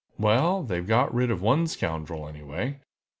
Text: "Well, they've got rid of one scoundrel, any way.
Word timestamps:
"Well, 0.17 0.63
they've 0.63 0.87
got 0.87 1.13
rid 1.13 1.29
of 1.29 1.43
one 1.43 1.67
scoundrel, 1.67 2.27
any 2.27 2.41
way. 2.41 2.79